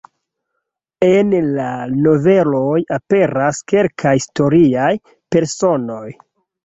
[1.07, 1.67] En la
[2.05, 4.89] noveloj aperas kelkaj historiaj
[5.37, 6.05] personoj.